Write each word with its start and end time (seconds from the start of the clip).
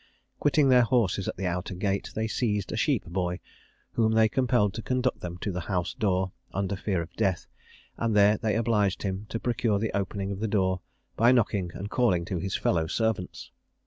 Quitting 0.39 0.69
their 0.69 0.81
horses 0.81 1.27
at 1.27 1.37
the 1.37 1.45
outer 1.45 1.75
gate, 1.75 2.09
they 2.15 2.27
seized 2.27 2.71
a 2.71 2.75
sheep 2.75 3.05
boy, 3.05 3.39
whom 3.91 4.13
they 4.13 4.27
compelled 4.27 4.73
to 4.73 4.81
conduct 4.81 5.19
them 5.19 5.37
to 5.37 5.51
the 5.51 5.59
house 5.69 5.93
door, 5.93 6.31
under 6.51 6.75
fear 6.75 7.03
of 7.03 7.13
death; 7.13 7.45
and 7.97 8.15
they 8.15 8.35
there 8.41 8.57
obliged 8.59 9.03
him 9.03 9.27
to 9.29 9.39
procure 9.39 9.77
the 9.77 9.95
opening 9.95 10.31
of 10.31 10.39
the 10.39 10.47
door 10.47 10.81
by 11.15 11.31
knocking 11.31 11.69
and 11.75 11.91
calling 11.91 12.25
to 12.25 12.39
his 12.39 12.55
fellow 12.55 12.87
servants. 12.87 13.51